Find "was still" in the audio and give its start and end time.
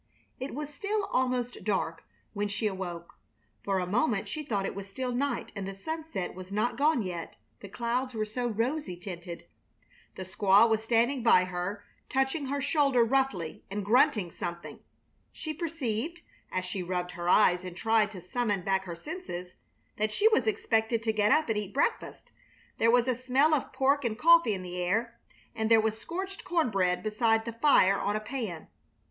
0.55-1.03, 4.73-5.11